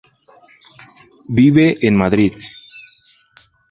Vive 1.35 1.67
en 1.87 1.95
Madrid. 1.95 2.33